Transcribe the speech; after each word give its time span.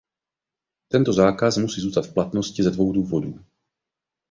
Tento 0.87 1.13
zákaz 1.13 1.57
musí 1.57 1.81
zůstat 1.81 2.05
v 2.07 2.13
platnosti 2.13 2.63
ze 2.63 2.71
dvou 2.71 2.91
důvodů. 2.91 3.39